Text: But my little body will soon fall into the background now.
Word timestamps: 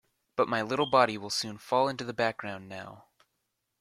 But 0.35 0.47
my 0.47 0.63
little 0.63 0.87
body 0.87 1.15
will 1.15 1.29
soon 1.29 1.59
fall 1.59 1.87
into 1.87 2.03
the 2.03 2.11
background 2.11 2.67
now. 2.67 3.05